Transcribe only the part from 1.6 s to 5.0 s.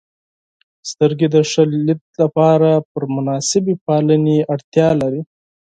دید لپاره پر مناسبې پالنې اړتیا